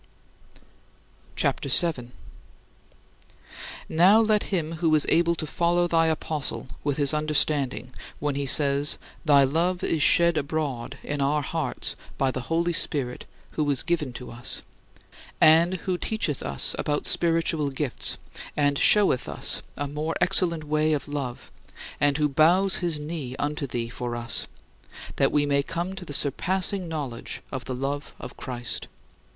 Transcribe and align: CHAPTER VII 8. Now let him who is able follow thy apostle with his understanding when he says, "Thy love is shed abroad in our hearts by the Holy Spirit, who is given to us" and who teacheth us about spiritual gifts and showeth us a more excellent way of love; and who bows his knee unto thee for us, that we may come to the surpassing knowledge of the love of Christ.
CHAPTER 1.35 1.69
VII 1.69 2.07
8. 2.07 2.11
Now 3.87 4.19
let 4.19 4.45
him 4.49 4.77
who 4.77 4.95
is 4.95 5.05
able 5.09 5.35
follow 5.35 5.85
thy 5.87 6.07
apostle 6.07 6.65
with 6.83 6.97
his 6.97 7.13
understanding 7.13 7.93
when 8.17 8.33
he 8.33 8.47
says, 8.47 8.97
"Thy 9.25 9.43
love 9.43 9.83
is 9.83 10.01
shed 10.01 10.39
abroad 10.39 10.97
in 11.03 11.21
our 11.21 11.43
hearts 11.43 11.95
by 12.17 12.31
the 12.31 12.41
Holy 12.49 12.73
Spirit, 12.73 13.25
who 13.51 13.69
is 13.69 13.83
given 13.83 14.11
to 14.13 14.31
us" 14.31 14.63
and 15.39 15.75
who 15.85 15.99
teacheth 15.99 16.41
us 16.41 16.73
about 16.79 17.05
spiritual 17.05 17.69
gifts 17.69 18.17
and 18.57 18.79
showeth 18.79 19.29
us 19.29 19.61
a 19.77 19.87
more 19.87 20.15
excellent 20.19 20.63
way 20.63 20.93
of 20.93 21.07
love; 21.07 21.51
and 21.99 22.17
who 22.17 22.27
bows 22.27 22.77
his 22.77 22.99
knee 22.99 23.35
unto 23.35 23.67
thee 23.67 23.87
for 23.89 24.15
us, 24.15 24.47
that 25.17 25.31
we 25.31 25.45
may 25.45 25.61
come 25.61 25.93
to 25.93 26.05
the 26.05 26.11
surpassing 26.11 26.87
knowledge 26.87 27.43
of 27.51 27.65
the 27.65 27.75
love 27.75 28.15
of 28.19 28.35
Christ. 28.35 28.87